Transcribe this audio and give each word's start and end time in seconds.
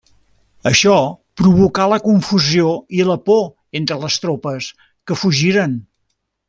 Això 0.69 0.95
provocà 1.41 1.85
la 1.91 2.01
confusió 2.07 2.73
i 3.01 3.07
la 3.11 3.19
por 3.29 3.47
entre 3.83 4.01
les 4.07 4.21
tropes, 4.27 4.75
que 5.07 5.23
fugiren. 5.27 5.83